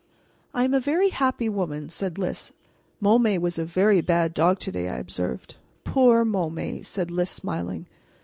[0.51, 2.53] "I am a very happy woman," said Lys.
[3.03, 5.57] "Môme was a very bad dog to day," I observed.
[5.83, 7.85] "Poor Môme!" said Lys, smiling.